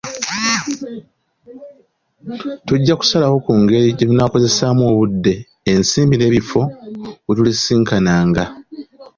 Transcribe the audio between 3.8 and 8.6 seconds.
gye tunaakozesaamu obudde, ensimbi n'ebifo wetulisisinkananga.